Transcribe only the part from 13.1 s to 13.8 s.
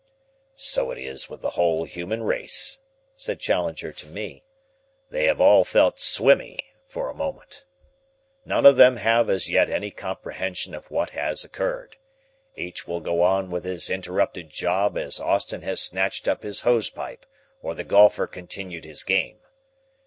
on with